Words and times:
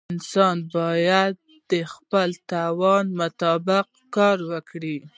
انسان 0.13 0.57
باید 0.75 1.33
د 1.71 1.73
خپل 1.93 2.29
توان 2.51 3.05
مطابق 3.21 3.87
کار 4.15 4.37
وکړي. 4.51 4.97